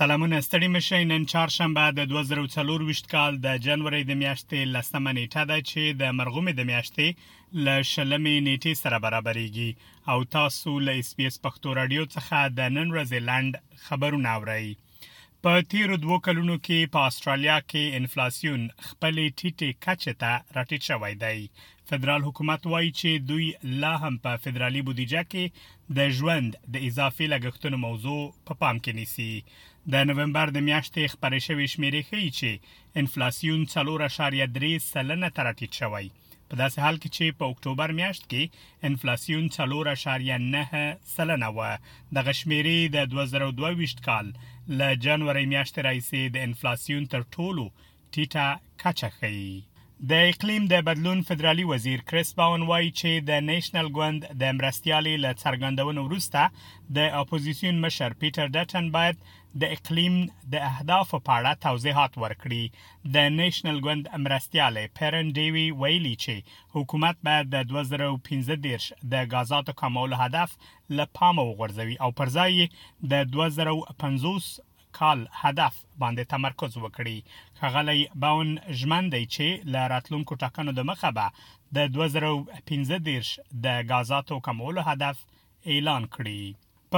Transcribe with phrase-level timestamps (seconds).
[0.00, 5.58] سلامونه ستړي مشي نن چهارشنبه د 2024 کال د جنوري د میاشتې لسمه نیټه ده
[5.70, 7.06] چې د مرغومې د میاشتې
[7.64, 9.70] ل شلمې نیټې سره برابرېږي
[10.12, 13.52] او تاسو له اس پی اس پښتو رادیو څخه د نن ورځې لاند
[13.86, 14.66] خبرونه اورئ
[15.48, 21.14] په تیرو دوه کلونو کې په استرالیا کې انفلیسیون خپلې ټیټې کچې ته راټیټ شوې
[21.22, 21.30] ده
[21.90, 23.46] فدرال حکومت وایي چې دوی
[23.84, 25.44] لا هم په فدرالي بودیجه کې
[25.96, 29.32] د ژوند د اضافي لګښتونو موضوع په پا پام کې نیسي
[29.92, 32.50] د نومبر د میاشتې خبرې شوې شمیرې ښیي چې
[33.00, 36.08] انفلیسیون 4.3 سلنه تر راټیټ شوې
[36.52, 38.42] په داسې حال کې چې په اکتوبر میاشت کې
[38.88, 41.60] انفلیسیون 4.9 سلنه و
[42.14, 44.26] د غشمیري د 2022 کال
[44.78, 47.64] ل جنوري میاشتې راځي د انفلیسیون تر ټولو
[48.12, 48.46] ټیټه
[48.84, 49.54] کچه ښيي
[50.10, 55.14] د اقلیم د بدلون فدرالي وزیر کریس باون وایي چې د نېشنل ګوند د مرستيالي
[55.24, 56.40] ل څرګندونو وروسته
[56.98, 59.16] د اپوزيشن مشر پیټر ډټن باید
[59.60, 60.14] د اقلیم
[60.52, 62.62] د اهدافو په اړه توضیحات ورکړي
[63.14, 66.36] د نېشنل ګوند امرستیاله پیرن ډیوی ویلي چې
[66.76, 70.50] حکومت باید د 2015 د غازاتو کمول هدف
[70.96, 72.52] له پامه وغورځوي او پر ځای
[73.12, 74.48] د 2050
[75.00, 77.18] کال هدف باندې تمرکز وکړي
[77.60, 81.26] خغلی باون ژمن دی چې ل راتلونکو ټاکنو د مخه به
[81.76, 85.16] د 2015 د غازاتو کمولو هدف
[85.70, 86.44] اعلان کړي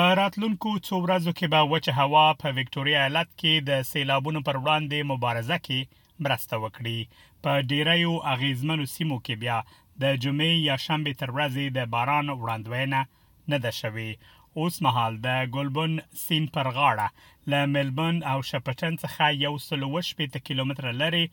[0.00, 4.56] په راتلونکو څو ورځو کې به وچه هوا په وکټوريا ایالت کې د سیلابونو پر
[4.62, 9.58] وړاندې مبارزه کې مرسته وکړي په ډیرایو اغیزمنو سیمو کې بیا
[10.04, 13.00] د جمعې یا شنبه تر ورځې د باران وړاندوینه
[13.54, 15.94] نه ده شوې اوس مهال د ګلبن
[16.26, 17.08] سین پر غاړه
[17.54, 21.24] ل ملبن او شپټن څخه یو سل وش په کیلومتر لري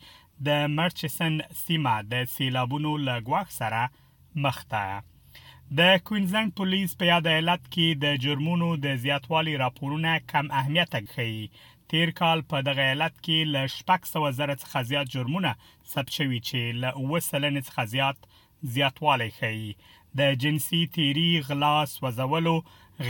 [0.50, 3.82] د مرچسن سیمه د سیلابونو لګواخ سره
[4.46, 4.86] مخ ده
[5.80, 11.46] د کوینزلند پولیس په یاد ایالت کې د جرمونو د زیاتوالي راپورونه کم اهمیت ښيي
[11.92, 15.52] تیر کال په دغه ایالت کې ل 600 زره څخه زیات جرمونه
[15.92, 16.84] ثبت شوي چې ل
[17.14, 18.28] 200 څخه زیات
[18.76, 19.72] زیاتوالی ښيي
[20.22, 22.54] د جنسي تیری غلا سوځولو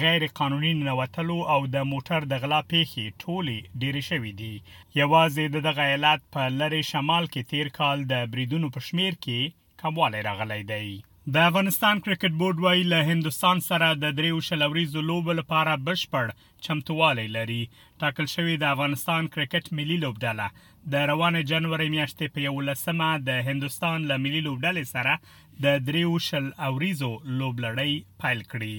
[0.00, 4.54] غیر قانوني ننوتلو او د موټر د غلا پیخي ټولي ډیری شوې دي
[5.00, 9.40] یوازې د دغه ایالت په لری شمال کې تیر کال د بریدونو په شمیر کې
[9.84, 10.86] کموالی راغلی دی
[11.34, 16.32] د افغانستان کرکټ بورډ وای له هندستان سره د دریو شلوريزو لوبو لپاره بشپړ
[16.66, 17.60] چمتووالی لري
[18.00, 20.48] ټاکل شوی د افغانستان کرکټ ملي لوبډله
[20.92, 25.14] د روانه جنوري میاشتې په 11مه د هندستان له ملي لوبډلې سره
[25.66, 27.94] د دریو شلوريزو لوبلړۍ
[28.24, 28.78] پیل کړي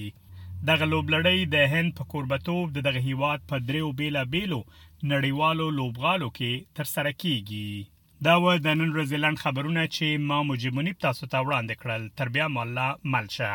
[0.70, 6.30] دغه لوبلړۍ د هند په قربتوب د دغه هیواد په دریو بیلا بیلو نړیوالو لوبغالو
[6.38, 7.68] کې تر سره کیږي
[8.26, 12.02] دا و د نن ورځې لاند خبرونه چې ما موجب منیب تاسو ته وړاندې کړل
[12.18, 13.50] تر بیا مله ملشه